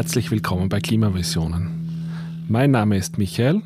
[0.00, 2.46] Herzlich willkommen bei Klimavisionen.
[2.48, 3.60] Mein Name ist Michael.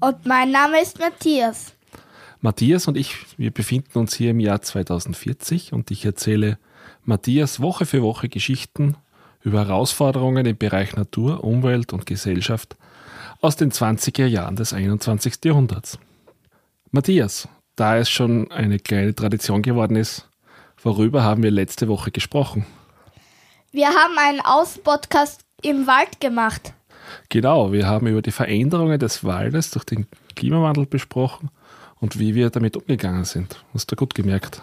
[0.00, 1.72] Und mein Name ist Matthias.
[2.40, 6.58] Matthias und ich, wir befinden uns hier im Jahr 2040 und ich erzähle
[7.04, 8.96] Matthias Woche für Woche Geschichten
[9.44, 12.76] über Herausforderungen im Bereich Natur, Umwelt und Gesellschaft
[13.40, 15.44] aus den 20er Jahren des 21.
[15.44, 16.00] Jahrhunderts.
[16.90, 20.28] Matthias, da es schon eine kleine Tradition geworden ist,
[20.82, 22.66] worüber haben wir letzte Woche gesprochen?
[23.72, 26.72] Wir haben einen Außenpodcast im Wald gemacht.
[27.28, 31.50] Genau, wir haben über die Veränderungen des Waldes durch den Klimawandel besprochen
[32.00, 33.64] und wie wir damit umgegangen sind.
[33.72, 34.60] Hast du gut gemerkt.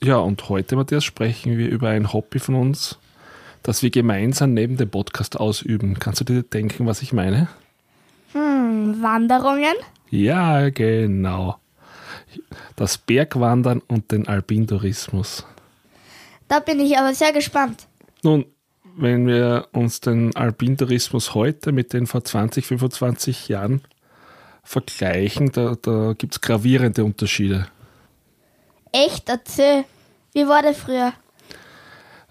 [0.00, 2.96] Ja, und heute, Matthias, sprechen wir über ein Hobby von uns,
[3.64, 5.98] das wir gemeinsam neben dem Podcast ausüben.
[5.98, 7.48] Kannst du dir denken, was ich meine?
[8.34, 9.74] Hm, Wanderungen?
[10.10, 11.58] Ja, genau.
[12.76, 15.44] Das Bergwandern und den Alpintourismus.
[16.46, 17.88] Da bin ich aber sehr gespannt.
[18.22, 18.46] Nun,
[18.96, 23.82] wenn wir uns den Alpintourismus heute mit den vor 20, 25 Jahren
[24.62, 27.68] vergleichen, da, da gibt es gravierende Unterschiede.
[28.92, 29.28] Echt?
[29.28, 29.84] Erzähl.
[30.32, 31.12] Wie war der früher?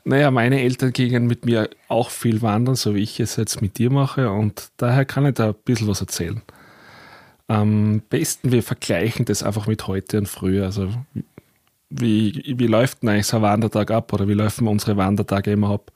[0.03, 3.79] Naja, meine Eltern gingen mit mir auch viel wandern, so wie ich es jetzt mit
[3.79, 6.43] dir mache, und daher kann ich da ein bisschen was erzählen.
[7.47, 10.65] Am besten, wir vergleichen das einfach mit heute und früher.
[10.65, 10.89] Also,
[11.99, 15.71] wie, wie läuft denn eigentlich so ein Wandertag ab oder wie laufen unsere Wandertage immer
[15.71, 15.91] ab?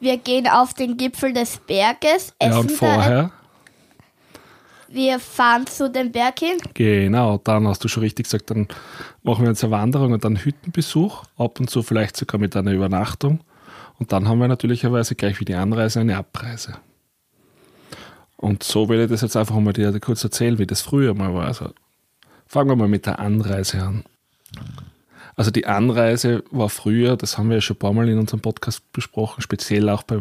[0.00, 2.34] Wir gehen auf den Gipfel des Berges.
[2.40, 3.30] Ja, und essen vorher?
[4.88, 6.58] Wir fahren zu dem Berg hin.
[6.74, 8.68] Genau, dann hast du schon richtig gesagt, dann
[9.22, 12.72] machen wir uns eine Wanderung und dann Hüttenbesuch, ab und zu vielleicht sogar mit einer
[12.72, 13.40] Übernachtung.
[13.98, 16.76] Und dann haben wir natürlicherweise gleich wie die Anreise eine Abreise.
[18.36, 21.34] Und so will ich das jetzt einfach mal dir kurz erzählen, wie das früher mal
[21.34, 21.46] war.
[21.46, 21.70] Also
[22.46, 24.04] fangen wir mal mit der Anreise an.
[25.36, 28.40] Also die Anreise war früher, das haben wir ja schon ein paar Mal in unserem
[28.40, 30.18] Podcast besprochen, speziell auch bei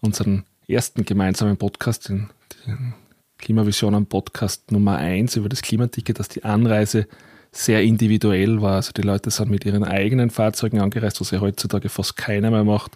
[0.00, 2.30] unserem ersten gemeinsamen Podcast, den,
[2.66, 2.94] den
[3.38, 7.08] Klimavisionen Podcast Nummer 1 über das Klimaticket, dass die Anreise
[7.50, 8.76] sehr individuell war.
[8.76, 12.64] Also die Leute sind mit ihren eigenen Fahrzeugen angereist, was ja heutzutage fast keiner mehr
[12.64, 12.92] macht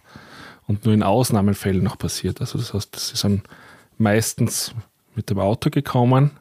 [0.69, 2.41] und nur in Ausnahmefällen noch passiert.
[2.41, 3.43] Also das heißt, sie sind
[3.99, 4.75] meistens
[5.17, 6.33] mit dem Auto gekommen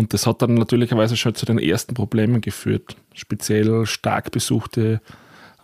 [0.00, 2.96] und das hat dann natürlicherweise schon zu den ersten Problemen geführt.
[3.12, 5.02] Speziell stark besuchte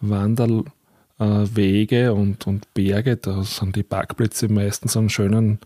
[0.02, 5.58] Wanderwege und, und Berge, da sind die Parkplätze meistens an schönen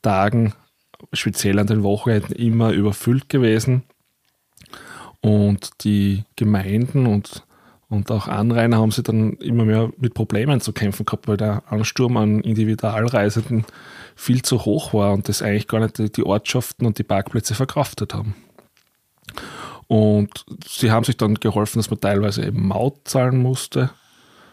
[0.00, 0.54] Tagen,
[1.12, 3.82] speziell an den Wochenenden, immer überfüllt gewesen.
[5.20, 7.44] Und die Gemeinden und,
[7.90, 11.62] und auch Anrainer haben sich dann immer mehr mit Problemen zu kämpfen gehabt, weil der
[11.70, 13.64] Ansturm an Individualreisenden
[14.14, 18.12] viel zu hoch war und das eigentlich gar nicht die Ortschaften und die Parkplätze verkraftet
[18.12, 18.34] haben.
[19.86, 23.90] Und sie haben sich dann geholfen, dass man teilweise eben Maut zahlen musste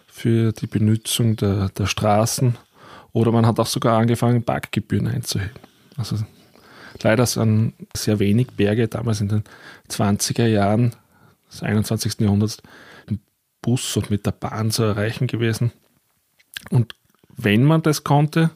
[0.08, 2.56] für die Benutzung der, der Straßen.
[3.12, 5.52] Oder man hat auch sogar angefangen, Parkgebühren einzuheben.
[5.98, 6.18] Also
[7.02, 9.44] leider sind sehr wenig Berge damals in den
[9.90, 10.96] 20er Jahren
[11.52, 12.22] des 21.
[12.22, 12.62] Jahrhunderts
[13.66, 15.72] Bus und mit der Bahn zu erreichen gewesen.
[16.70, 16.94] Und
[17.36, 18.52] wenn man das konnte,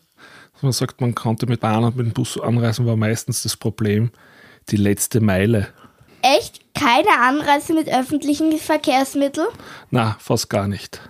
[0.62, 4.12] man sagt, man konnte mit Bahn und mit dem Bus anreisen, war meistens das Problem
[4.70, 5.70] die letzte Meile.
[6.22, 6.62] Echt?
[6.76, 9.48] Keine Anreise mit öffentlichen Verkehrsmitteln?
[9.90, 11.02] Na, fast gar nicht.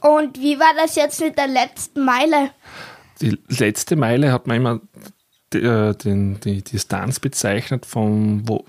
[0.00, 2.52] Und wie war das jetzt mit der letzten Meile?
[3.20, 4.80] Die letzte Meile hat man immer
[5.52, 8.64] die, äh, die, die Distanz bezeichnet von, wo,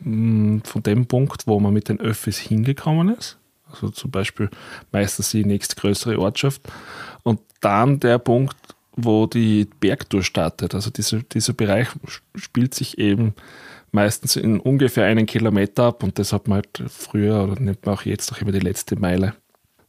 [0.00, 3.35] mm, von dem Punkt, wo man mit den Öffis hingekommen ist.
[3.70, 4.50] Also zum Beispiel
[4.92, 6.62] meistens die nächstgrößere Ortschaft.
[7.22, 8.56] Und dann der Punkt,
[8.96, 10.74] wo die Bergtour startet.
[10.74, 11.88] Also dieser, dieser Bereich
[12.34, 13.34] spielt sich eben
[13.92, 17.94] meistens in ungefähr einen Kilometer ab und das hat man halt früher oder nennt man
[17.94, 19.34] auch jetzt auch immer die letzte Meile.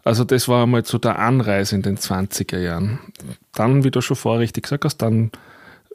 [0.03, 2.99] Also das war einmal zu der Anreise in den 20er Jahren.
[3.53, 5.31] Dann, wie du schon vorher richtig gesagt hast, dann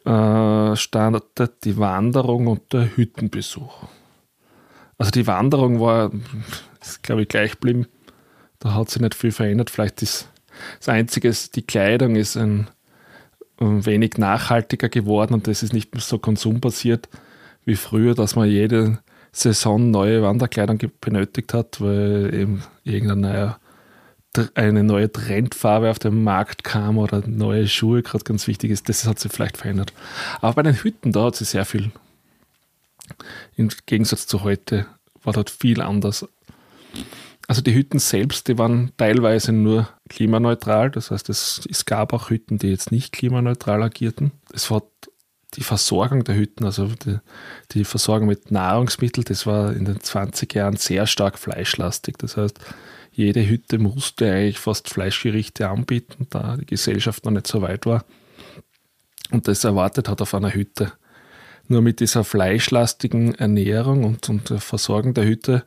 [0.05, 3.85] äh, startet die Wanderung und der Hüttenbesuch.
[4.99, 6.11] Also die Wanderung war,
[6.83, 7.87] ist, glaube ich, gleich geblieben.
[8.59, 9.71] Da hat sich nicht viel verändert.
[9.71, 10.29] Vielleicht ist
[10.79, 12.69] das Einzige, die Kleidung ist ein,
[13.59, 17.09] ein wenig nachhaltiger geworden und das ist nicht mehr so konsumbasiert
[17.65, 18.99] wie früher, dass man jede
[19.33, 23.59] Saison neue Wanderkleidung benötigt hat, weil eben irgendein neuer
[24.55, 29.07] eine neue Trendfarbe auf den Markt kam oder neue Schuhe gerade ganz wichtig ist, das
[29.07, 29.93] hat sich vielleicht verändert.
[30.41, 31.93] Aber bei den Hütten, da hat sich sehr viel,
[33.57, 34.87] im Gegensatz zu heute,
[35.23, 36.27] war dort viel anders.
[37.49, 42.31] Also die Hütten selbst, die waren teilweise nur klimaneutral, das heißt, es, es gab auch
[42.31, 44.33] Hütten, die jetzt nicht klimaneutral agierten.
[44.53, 44.83] Es war
[45.55, 47.19] die Versorgung der Hütten, also die,
[47.73, 52.17] die, Versorgung mit Nahrungsmitteln, das war in den 20 Jahren sehr stark fleischlastig.
[52.17, 52.59] Das heißt,
[53.11, 58.05] jede Hütte musste eigentlich fast Fleischgerichte anbieten, da die Gesellschaft noch nicht so weit war
[59.33, 60.93] und das erwartet hat auf einer Hütte.
[61.69, 65.65] Nur mit dieser fleischlastigen Ernährung und, und der Versorgung der Hütte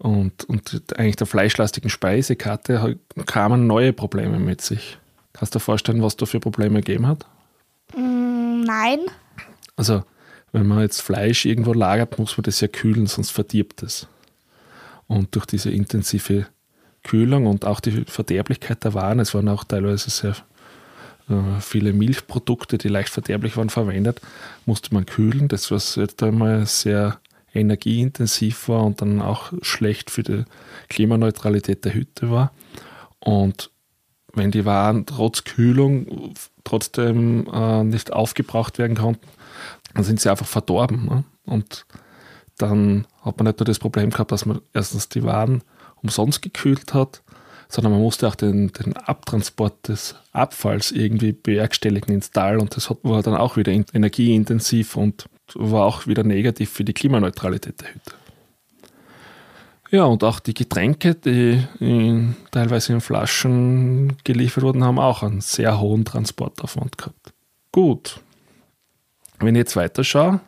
[0.00, 4.98] und, und eigentlich der fleischlastigen Speisekarte kamen neue Probleme mit sich.
[5.34, 7.26] Kannst du dir vorstellen, was da für Probleme gegeben hat?
[7.94, 9.00] Mm, nein.
[9.76, 10.02] Also,
[10.52, 14.08] wenn man jetzt Fleisch irgendwo lagert, muss man das ja kühlen, sonst verdirbt es.
[15.06, 16.46] Und durch diese intensive
[17.02, 20.34] Kühlung und auch die Verderblichkeit der Waren, es waren auch teilweise sehr
[21.28, 24.22] äh, viele Milchprodukte, die leicht verderblich waren, verwendet,
[24.64, 25.48] musste man kühlen.
[25.48, 27.20] Das, was jetzt einmal sehr
[27.54, 30.44] energieintensiv war und dann auch schlecht für die
[30.88, 32.52] Klimaneutralität der Hütte war.
[33.18, 33.70] Und
[34.32, 39.26] wenn die Waren trotz Kühlung trotzdem äh, nicht aufgebraucht werden konnten,
[39.94, 41.06] dann sind sie einfach verdorben.
[41.06, 41.24] Ne?
[41.44, 41.86] Und
[42.58, 45.62] dann hat man nicht nur das Problem gehabt, dass man erstens die Waren
[46.02, 47.22] umsonst gekühlt hat,
[47.68, 52.90] sondern man musste auch den, den Abtransport des Abfalls irgendwie bewerkstelligen ins Tal und das
[53.02, 58.12] war dann auch wieder energieintensiv und war auch wieder negativ für die Klimaneutralität der Hütte.
[59.90, 65.40] Ja, und auch die Getränke, die in, teilweise in Flaschen geliefert wurden, haben auch einen
[65.40, 67.32] sehr hohen Transportaufwand gehabt.
[67.72, 68.20] Gut.
[69.40, 70.40] Wenn ich jetzt weiter schaue,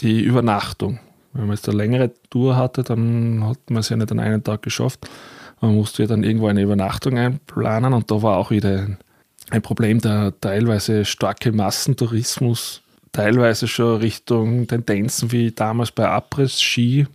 [0.00, 1.00] die Übernachtung.
[1.32, 4.44] Wenn man jetzt eine längere Tour hatte, dann hat man es ja nicht an einem
[4.44, 5.08] Tag geschafft.
[5.60, 8.86] Man musste ja dann irgendwo eine Übernachtung einplanen und da war auch wieder
[9.50, 12.82] ein Problem, der teilweise starke Massentourismus,
[13.14, 17.06] teilweise schon Richtung Tendenzen wie damals bei Abriss-Ski,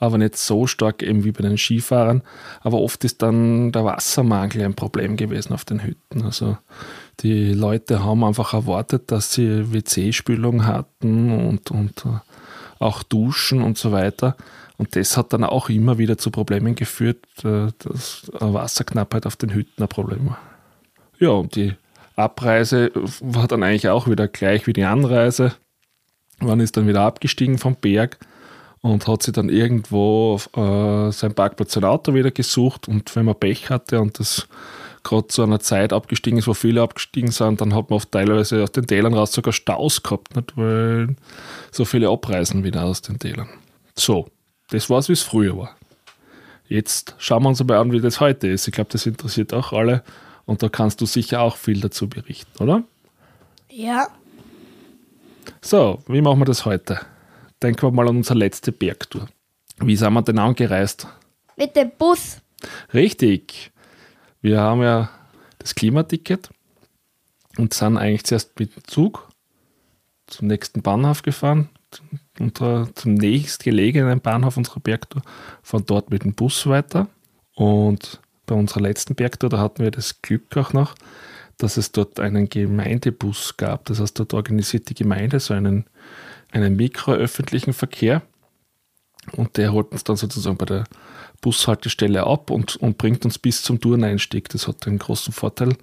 [0.00, 2.22] aber nicht so stark eben wie bei den Skifahrern.
[2.60, 6.22] Aber oft ist dann der Wassermangel ein Problem gewesen auf den Hütten.
[6.22, 6.58] Also
[7.20, 12.18] die Leute haben einfach erwartet, dass sie WC-Spülung hatten und, und äh,
[12.78, 14.36] auch Duschen und so weiter.
[14.76, 19.54] Und das hat dann auch immer wieder zu Problemen geführt, äh, dass Wasserknappheit auf den
[19.54, 20.38] Hütten ein Problem war.
[21.18, 21.74] Ja, und die
[22.18, 25.52] Abreise war dann eigentlich auch wieder gleich wie die Anreise.
[26.40, 28.18] Man ist dann wieder abgestiegen vom Berg
[28.80, 32.88] und hat sich dann irgendwo äh, sein Parkplatz, sein Auto wieder gesucht.
[32.88, 34.48] Und wenn man Pech hatte und das
[35.02, 38.62] gerade zu einer Zeit abgestiegen ist, wo viele abgestiegen sind, dann hat man oft teilweise
[38.62, 40.56] aus den Tälern raus sogar Staus gehabt, nicht?
[40.56, 41.16] weil
[41.70, 43.48] so viele abreisen wieder aus den Tälern.
[43.94, 44.26] So,
[44.70, 45.76] das war es, wie es früher war.
[46.66, 48.68] Jetzt schauen wir uns aber an, wie das heute ist.
[48.68, 50.02] Ich glaube, das interessiert auch alle
[50.48, 52.82] und da kannst du sicher auch viel dazu berichten, oder?
[53.70, 54.08] Ja.
[55.60, 57.00] So, wie machen wir das heute?
[57.62, 59.28] Denken wir mal an unsere letzte Bergtour.
[59.78, 61.06] Wie sind wir denn angereist?
[61.58, 62.38] Mit dem Bus.
[62.94, 63.72] Richtig.
[64.40, 65.10] Wir haben ja
[65.58, 66.48] das Klimaticket
[67.58, 69.28] und sind eigentlich zuerst mit dem Zug
[70.28, 71.68] zum nächsten Bahnhof gefahren,
[72.40, 75.20] unter, zum nächstgelegenen Bahnhof unserer Bergtour,
[75.62, 77.06] von dort mit dem Bus weiter.
[77.54, 80.96] Und bei unserer letzten Bergtour, da hatten wir das Glück auch noch,
[81.58, 83.84] dass es dort einen Gemeindebus gab.
[83.84, 85.84] Das heißt, dort organisiert die Gemeinde so einen,
[86.50, 88.22] einen mikroöffentlichen Verkehr.
[89.32, 90.84] Und der holt uns dann sozusagen bei der
[91.42, 94.48] Bushaltestelle ab und, und bringt uns bis zum Turneinstieg.
[94.48, 95.76] Das hat den großen Vorteil,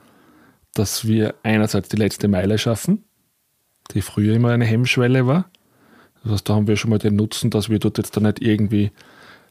[0.74, 3.04] dass wir einerseits die letzte Meile schaffen,
[3.94, 5.50] die früher immer eine Hemmschwelle war.
[6.24, 8.42] Das heißt, da haben wir schon mal den Nutzen, dass wir dort jetzt dann nicht
[8.42, 8.92] irgendwie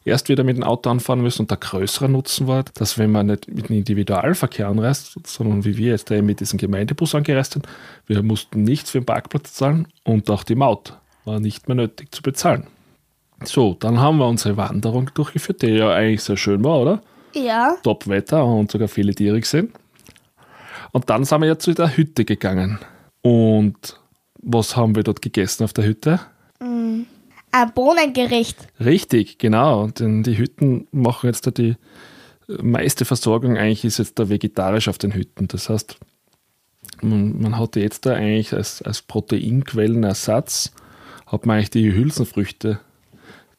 [0.05, 3.27] erst wieder mit dem Auto anfahren müssen und der größere Nutzen war, dass wenn man
[3.27, 7.67] nicht mit dem Individualverkehr anreist, sondern wie wir jetzt mit diesem Gemeindebus angereist sind,
[8.07, 12.15] wir mussten nichts für den Parkplatz zahlen und auch die Maut war nicht mehr nötig
[12.15, 12.67] zu bezahlen.
[13.45, 17.03] So, dann haben wir unsere Wanderung durchgeführt, die ja eigentlich sehr schön war, oder?
[17.35, 17.77] Ja.
[17.83, 19.73] Top-Wetter und sogar viele Tiere gesehen.
[20.93, 22.79] Und dann sind wir ja zu der Hütte gegangen.
[23.23, 23.99] Und
[24.41, 26.21] was haben wir dort gegessen auf der Hütte?
[27.57, 28.67] Ein Bohnengericht.
[28.81, 29.87] Richtig, genau.
[29.87, 31.77] Denn die Hütten machen jetzt da die
[32.49, 35.47] meiste Versorgung eigentlich ist jetzt da vegetarisch auf den Hütten.
[35.47, 35.97] Das heißt,
[37.01, 40.73] man, man hatte jetzt da eigentlich als, als Proteinquellenersatz,
[41.27, 42.81] hat man eigentlich die Hülsenfrüchte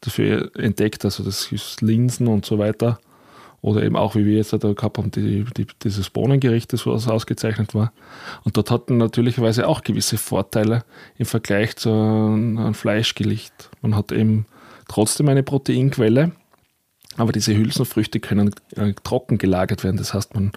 [0.01, 1.05] dafür entdeckt.
[1.05, 2.99] Also das ist Linsen und so weiter.
[3.65, 7.07] Oder eben auch, wie wir jetzt da gehabt haben, die, die, dieses Bohnengericht, das was
[7.07, 7.93] ausgezeichnet war.
[8.43, 10.83] Und dort hatten natürlicherweise auch gewisse Vorteile
[11.17, 13.71] im Vergleich zu einem Fleischgericht.
[13.81, 14.45] Man hat eben
[14.87, 16.33] trotzdem eine Proteinquelle,
[17.17, 19.97] aber diese Hülsenfrüchte können äh, trocken gelagert werden.
[19.97, 20.51] Das heißt, man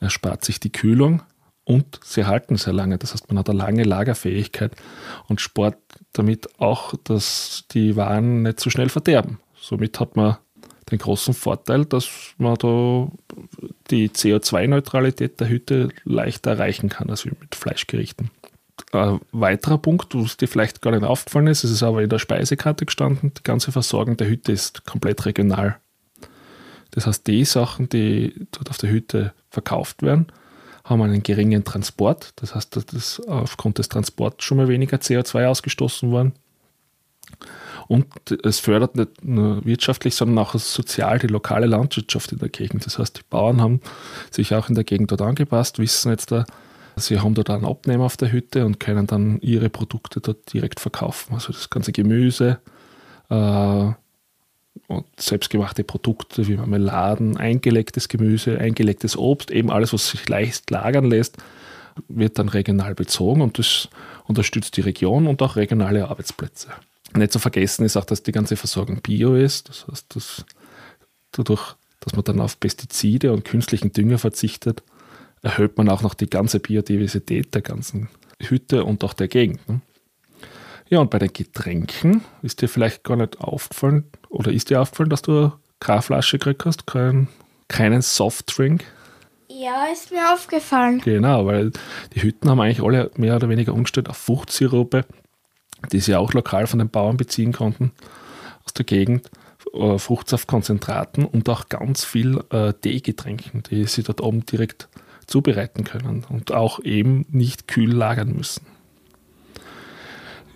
[0.00, 1.22] erspart sich die Kühlung
[1.62, 2.98] und sie halten sehr lange.
[2.98, 4.72] Das heißt, man hat eine lange Lagerfähigkeit
[5.28, 5.78] und spart
[6.14, 9.38] damit auch, dass die Waren nicht so schnell verderben.
[9.54, 10.38] Somit hat man
[10.90, 13.08] den großen Vorteil, dass man da
[13.90, 18.30] die CO2-Neutralität der Hütte leichter erreichen kann als mit Fleischgerichten.
[18.92, 22.08] Ein weiterer Punkt, wo es dir vielleicht gar nicht aufgefallen ist, ist es aber in
[22.08, 25.78] der Speisekarte gestanden, die ganze Versorgung der Hütte ist komplett regional.
[26.90, 30.26] Das heißt, die Sachen, die dort auf der Hütte verkauft werden,
[30.84, 32.32] haben einen geringen Transport.
[32.36, 36.32] Das heißt, dass das aufgrund des Transports schon mal weniger CO2 ausgestoßen worden.
[37.90, 38.06] Und
[38.44, 42.86] es fördert nicht nur wirtschaftlich, sondern auch sozial die lokale Landwirtschaft in der Gegend.
[42.86, 43.80] Das heißt, die Bauern haben
[44.30, 46.44] sich auch in der Gegend dort angepasst, wissen jetzt da,
[46.94, 50.78] sie haben dort einen Abnehmer auf der Hütte und können dann ihre Produkte dort direkt
[50.78, 51.34] verkaufen.
[51.34, 52.60] Also das ganze Gemüse,
[53.28, 53.90] äh,
[54.86, 61.06] und selbstgemachte Produkte wie Marmeladen, eingelegtes Gemüse, eingelegtes Obst, eben alles, was sich leicht lagern
[61.06, 61.38] lässt,
[62.06, 63.88] wird dann regional bezogen und das
[64.28, 66.68] unterstützt die Region und auch regionale Arbeitsplätze.
[67.14, 69.68] Nicht zu vergessen ist auch, dass die ganze Versorgung bio ist.
[69.68, 70.44] Das heißt, dass
[71.32, 74.82] dadurch, dass man dann auf Pestizide und künstlichen Dünger verzichtet,
[75.42, 78.08] erhöht man auch noch die ganze Biodiversität der ganzen
[78.40, 79.66] Hütte und auch der Gegend.
[79.68, 79.80] Ne?
[80.88, 85.10] Ja, und bei den Getränken ist dir vielleicht gar nicht aufgefallen oder ist dir aufgefallen,
[85.10, 87.28] dass du keine Flasche gekriegt hast, kein,
[87.68, 88.84] keinen Softdrink?
[89.48, 91.00] Ja, ist mir aufgefallen.
[91.00, 91.72] Genau, weil
[92.14, 95.04] die Hütten haben eigentlich alle mehr oder weniger umgestellt auf Fruchtsirupe,
[95.92, 97.92] die sie auch lokal von den Bauern beziehen konnten
[98.64, 99.30] aus der Gegend.
[99.72, 104.88] Äh, Fruchtsaftkonzentraten und auch ganz viel äh, Teegetränken, die sie dort oben direkt
[105.26, 108.66] zubereiten können und auch eben nicht kühl lagern müssen.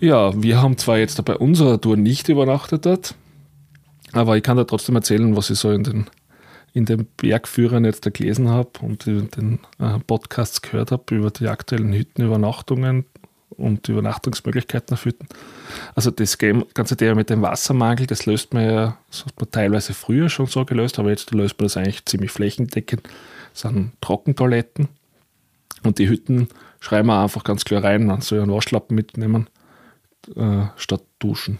[0.01, 3.15] Ja, wir haben zwar jetzt bei unserer Tour nicht übernachtet dort,
[4.11, 6.07] aber ich kann da trotzdem erzählen, was ich so in den,
[6.73, 11.31] in den Bergführern jetzt da gelesen habe und in den äh, Podcasts gehört habe über
[11.31, 13.05] die aktuellen Hüttenübernachtungen
[13.57, 15.27] und Übernachtungsmöglichkeiten Hütten.
[15.95, 19.93] Also das ganze Thema mit dem Wassermangel, das löst man ja, das hat man teilweise
[19.93, 23.03] früher schon so gelöst, aber jetzt löst man das eigentlich ziemlich flächendeckend.
[23.53, 24.89] Das sind Trockentoiletten
[25.83, 29.49] und die Hütten schreiben wir einfach ganz klar rein, man soll einen Waschlappen mitnehmen
[30.35, 31.59] äh, statt duschen.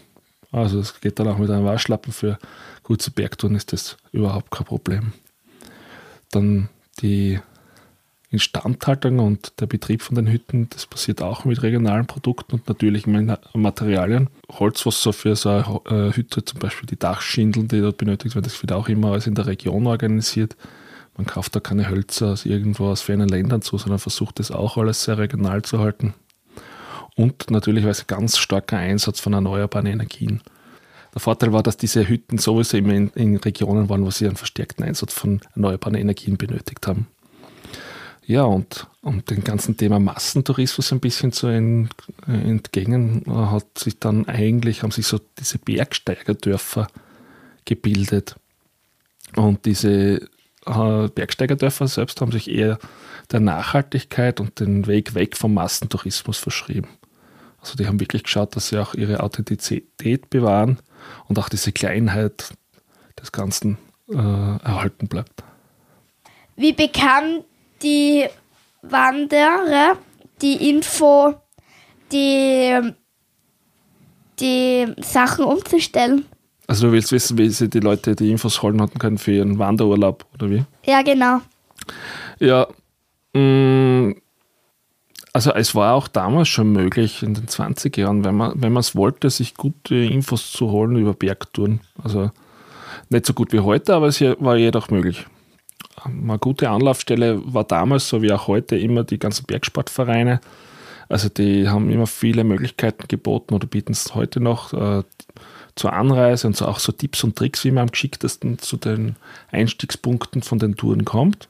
[0.52, 2.38] Also es geht dann auch mit einem Waschlappen für
[2.84, 5.14] kurze Bergtouren ist das überhaupt kein Problem.
[6.32, 6.70] Dann
[7.02, 7.40] die
[8.36, 13.36] Instandhaltung und der Betrieb von den Hütten, das passiert auch mit regionalen Produkten und natürlichen
[13.54, 14.30] Materialien.
[14.52, 18.36] Holz, was so für so eine äh, Hütte, zum Beispiel die Dachschindeln, die dort benötigt
[18.36, 20.56] werden, das wird auch immer alles in der Region organisiert.
[21.18, 24.78] Man kauft da keine Hölzer aus irgendwo aus fernen Ländern zu, sondern versucht das auch
[24.78, 26.14] alles sehr regional zu halten
[27.16, 30.42] und natürlich ganz starker Einsatz von erneuerbaren Energien.
[31.14, 34.36] Der Vorteil war, dass diese Hütten sowieso immer in, in, Regionen waren, wo sie einen
[34.36, 37.08] verstärkten Einsatz von erneuerbaren Energien benötigt haben.
[38.28, 44.82] Ja, und um dem ganzen Thema Massentourismus ein bisschen zu entgegen, hat sich dann eigentlich,
[44.82, 46.88] haben sich so diese Bergsteigerdörfer
[47.66, 48.36] gebildet.
[49.36, 50.28] Und diese
[50.66, 52.80] äh, Bergsteigerdörfer selbst haben sich eher
[53.32, 56.88] der Nachhaltigkeit und den Weg weg vom Massentourismus verschrieben.
[57.60, 60.80] Also die haben wirklich geschaut, dass sie auch ihre Authentizität bewahren
[61.28, 62.54] und auch diese Kleinheit
[63.20, 63.78] des Ganzen
[64.10, 65.44] äh, erhalten bleibt.
[66.56, 67.44] Wie bekam
[67.82, 68.26] die
[68.82, 69.98] Wanderer
[70.42, 71.36] die Info,
[72.12, 72.94] die,
[74.40, 76.26] die Sachen umzustellen?
[76.68, 79.60] Also du willst wissen, wie sie die Leute die Infos holen hatten können für ihren
[79.60, 80.64] Wanderurlaub, oder wie?
[80.86, 81.42] Ja, genau.
[82.40, 82.68] Ja,
[83.34, 84.16] mh, mm,
[85.36, 88.96] also es war auch damals schon möglich in den 20er Jahren, wenn man wenn es
[88.96, 91.82] wollte, sich gute Infos zu holen über Bergtouren.
[92.02, 92.32] Also
[93.10, 95.26] nicht so gut wie heute, aber es war jedoch möglich.
[96.04, 100.42] Eine gute Anlaufstelle war damals, so wie auch heute, immer die ganzen Bergsportvereine.
[101.08, 105.04] Also die haben immer viele Möglichkeiten geboten oder bieten es heute noch äh,
[105.76, 109.16] zur Anreise und so auch so Tipps und Tricks, wie man am geschicktesten zu den
[109.52, 111.48] Einstiegspunkten von den Touren kommt.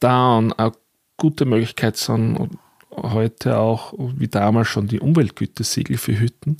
[0.00, 0.72] Dann eine
[1.16, 2.58] gute Möglichkeit sind
[2.90, 6.58] heute auch, wie damals schon, die Umweltgütesiegel für Hütten.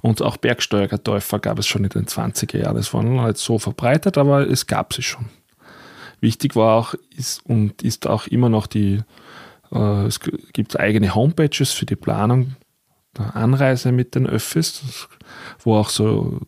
[0.00, 2.76] Und auch Bergsteuertäufer gab es schon in den 20er Jahren.
[2.76, 5.26] Es waren nicht so verbreitet, aber es gab sie schon.
[6.22, 9.00] Wichtig war auch ist und ist auch immer noch die,
[9.72, 10.20] äh, es
[10.52, 12.54] gibt eigene Homepages für die Planung
[13.18, 15.08] der Anreise mit den Öffis,
[15.58, 16.38] wo auch so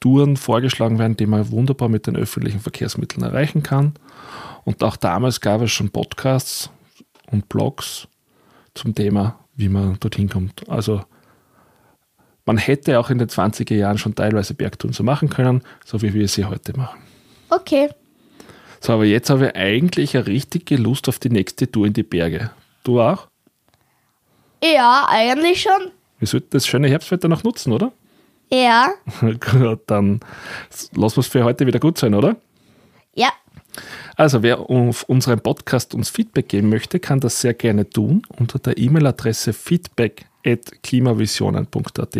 [0.00, 3.94] Touren vorgeschlagen werden, die man wunderbar mit den öffentlichen Verkehrsmitteln erreichen kann.
[4.64, 6.68] Und auch damals gab es schon Podcasts
[7.30, 8.08] und Blogs
[8.74, 10.68] zum Thema, wie man dorthin kommt.
[10.68, 11.02] Also
[12.44, 16.12] man hätte auch in den 20er Jahren schon teilweise Bergtouren so machen können, so wie
[16.12, 17.00] wir sie heute machen.
[17.48, 17.88] Okay.
[18.80, 22.02] So, aber jetzt habe ich eigentlich eine richtige Lust auf die nächste Tour in die
[22.02, 22.50] Berge.
[22.84, 23.28] Du auch?
[24.62, 25.92] Ja, eigentlich schon.
[26.18, 27.92] Wir sollten das schöne Herbstwetter noch nutzen, oder?
[28.50, 28.92] Ja.
[29.20, 30.20] Gut, dann
[30.94, 32.36] lassen wir es für heute wieder gut sein, oder?
[33.14, 33.28] Ja.
[34.16, 38.58] Also wer auf unserem Podcast uns Feedback geben möchte, kann das sehr gerne tun unter
[38.58, 42.18] der E-Mail-Adresse feedback.klimavisionen.at.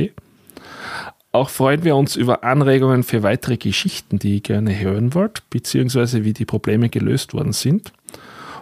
[1.36, 6.24] Auch freuen wir uns über Anregungen für weitere Geschichten, die ihr gerne hören wollt, beziehungsweise
[6.24, 7.92] wie die Probleme gelöst worden sind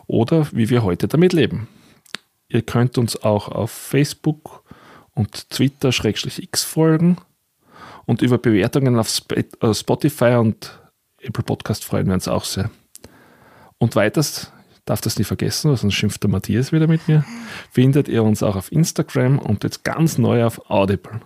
[0.08, 1.68] oder wie wir heute damit leben.
[2.48, 4.64] Ihr könnt uns auch auf Facebook
[5.14, 7.18] und Twitter-X folgen
[8.06, 10.80] und über Bewertungen auf äh, Spotify und
[11.20, 12.72] Apple Podcast freuen wir uns auch sehr.
[13.78, 14.50] Und weiters,
[14.84, 17.24] darf das nicht vergessen, sonst schimpft der Matthias wieder mit mir,
[17.70, 21.20] findet ihr uns auch auf Instagram und jetzt ganz neu auf Audible.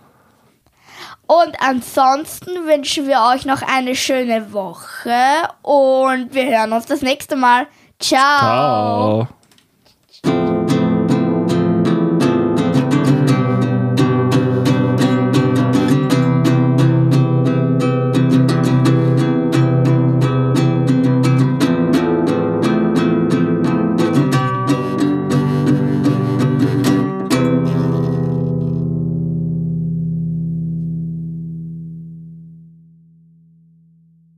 [1.27, 5.13] Und ansonsten wünschen wir euch noch eine schöne Woche
[5.61, 7.67] und wir hören uns das nächste Mal.
[7.99, 9.27] Ciao.
[9.27, 9.38] Ciao.